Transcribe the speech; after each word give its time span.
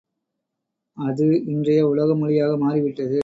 அது 0.97 1.25
இன்றைய 1.45 1.81
உலக 1.87 2.15
மொழியாக 2.15 2.53
மாறிவிட்டது. 2.57 3.19